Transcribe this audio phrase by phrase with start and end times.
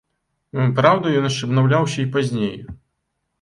[0.79, 2.57] Праўда, ён яшчэ абнаўляўся і пазней.